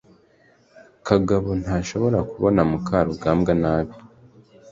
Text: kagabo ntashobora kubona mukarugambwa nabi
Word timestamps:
kagabo 1.07 1.49
ntashobora 1.61 2.19
kubona 2.31 2.61
mukarugambwa 2.69 3.51
nabi 3.61 3.93